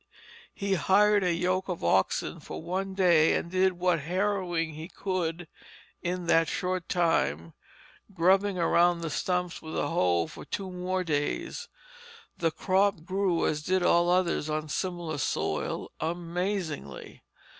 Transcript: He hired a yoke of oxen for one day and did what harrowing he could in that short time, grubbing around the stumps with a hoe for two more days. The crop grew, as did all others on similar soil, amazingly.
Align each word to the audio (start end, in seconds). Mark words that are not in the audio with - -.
He 0.55 0.73
hired 0.73 1.23
a 1.23 1.31
yoke 1.31 1.69
of 1.69 1.83
oxen 1.83 2.39
for 2.39 2.59
one 2.59 2.95
day 2.95 3.35
and 3.35 3.51
did 3.51 3.73
what 3.73 3.99
harrowing 3.99 4.73
he 4.73 4.87
could 4.87 5.47
in 6.01 6.25
that 6.25 6.47
short 6.47 6.89
time, 6.89 7.53
grubbing 8.11 8.57
around 8.57 9.01
the 9.01 9.11
stumps 9.11 9.61
with 9.61 9.77
a 9.77 9.89
hoe 9.89 10.25
for 10.25 10.43
two 10.43 10.71
more 10.71 11.03
days. 11.03 11.67
The 12.35 12.49
crop 12.49 13.03
grew, 13.05 13.45
as 13.45 13.61
did 13.61 13.83
all 13.83 14.09
others 14.09 14.49
on 14.49 14.69
similar 14.69 15.19
soil, 15.19 15.91
amazingly. 15.99 17.21